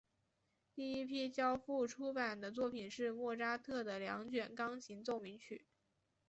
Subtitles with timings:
[0.73, 5.67] 第一批交付出版的作品是莫扎特的两卷钢琴奏鸣曲。